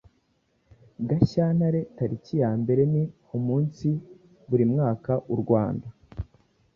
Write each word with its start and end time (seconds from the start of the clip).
Gashyantare 1.07 1.79
tariki 1.97 2.35
ya 2.43 2.51
mbere 2.61 2.81
ni 2.93 3.03
umunsi 3.37 3.87
buri 4.49 4.63
mwaka 4.73 5.11
u 5.33 5.35
Rwanda 5.41 5.87